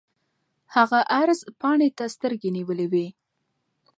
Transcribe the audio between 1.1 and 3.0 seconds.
عرض پاڼې ته سترګې نیولې